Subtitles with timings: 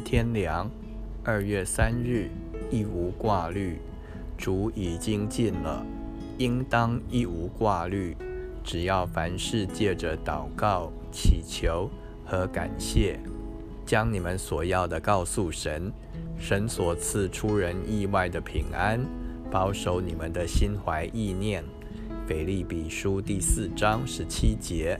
[0.00, 0.70] 天凉。
[1.22, 2.28] 二月三日，
[2.70, 3.78] 亦无挂虑。
[4.36, 5.84] 主已经尽了，
[6.38, 8.16] 应当亦无挂虑。
[8.62, 11.88] 只要凡事借着祷告、祈求
[12.24, 13.18] 和感谢，
[13.86, 15.92] 将你们所要的告诉神，
[16.38, 19.00] 神所赐出人意外的平安，
[19.50, 21.62] 保守你们的心怀意念。
[22.26, 24.98] 腓利比书第四章十七节。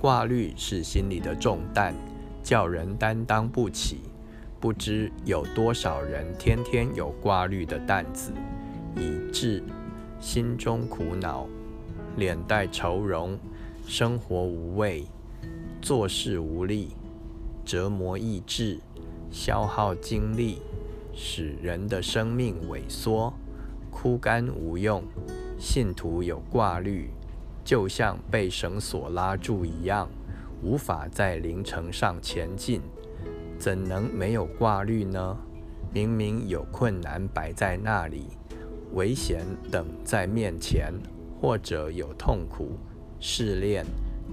[0.00, 1.94] 挂虑是心里的重担，
[2.42, 4.00] 叫人担当不起。
[4.64, 8.32] 不知有多少人天天有挂虑的担子，
[8.96, 9.62] 以致
[10.18, 11.46] 心中苦恼，
[12.16, 13.38] 脸带愁容，
[13.86, 15.04] 生活无味，
[15.82, 16.96] 做事无力，
[17.62, 18.78] 折磨意志，
[19.30, 20.62] 消耗精力，
[21.12, 23.34] 使人的生命萎缩、
[23.90, 25.04] 枯干无用。
[25.58, 27.10] 信徒有挂虑。
[27.62, 30.08] 就像被绳索拉住一样，
[30.62, 32.80] 无法在凌程上前进，
[33.64, 35.38] 怎能没有挂虑呢？
[35.90, 38.26] 明明有困难摆在那里，
[38.92, 40.92] 危险等在面前，
[41.40, 42.72] 或者有痛苦、
[43.18, 43.86] 试炼、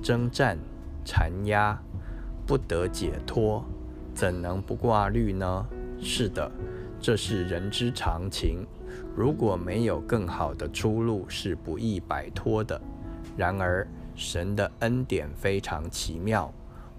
[0.03, 0.57] 征战、
[1.05, 1.81] 缠压，
[2.45, 3.63] 不得解脱，
[4.13, 5.65] 怎能不挂虑呢？
[6.01, 6.51] 是的，
[6.99, 8.67] 这是人之常情。
[9.15, 12.81] 如果没有更好的出路，是不易摆脱的。
[13.37, 16.53] 然而，神的恩典非常奇妙。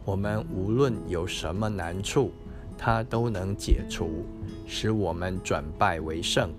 [0.05, 2.33] 我们无论有什么难处，
[2.77, 4.25] 他都能解除，
[4.67, 6.51] 使我们转败为胜。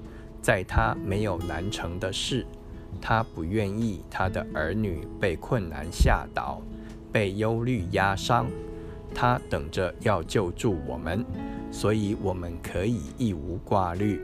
[0.42, 2.46] 在他没有难成的事，
[3.02, 6.62] 他不愿意他的儿女被困难吓倒，
[7.12, 8.48] 被忧虑压伤。
[9.14, 11.24] 他等着要救助我们，
[11.72, 14.22] 所以我们可以一无挂虑。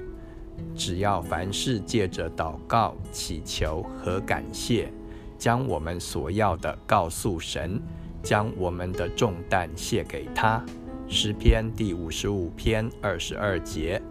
[0.75, 4.91] 只要凡事借着祷告、祈求和感谢。
[5.37, 7.81] 将我们所要的告诉神，
[8.21, 10.63] 将我们的重担卸给他。
[11.07, 14.01] 诗篇第五十五篇二十二节，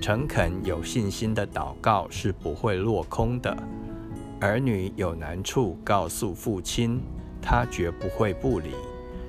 [0.00, 3.56] 诚恳有信心的祷告是不会落空的。
[4.40, 7.00] 儿女有难处告诉父亲，
[7.40, 8.70] 他绝不会不理。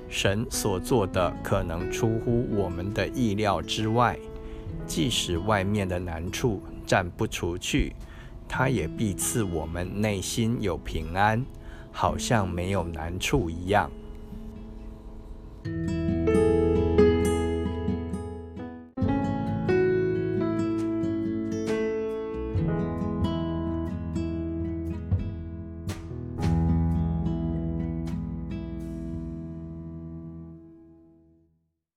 [0.08, 4.18] 神所做的可能出乎我们的意料之外，
[4.86, 7.94] 即使外面的难处暂不除去。
[8.46, 11.44] 他也必赐我们内心有平安，
[11.92, 13.90] 好像没有难处一样。
[15.64, 16.07] Thank you.